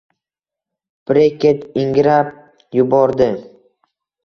[1.11, 2.27] Brekket ingrab
[2.79, 3.31] yubordi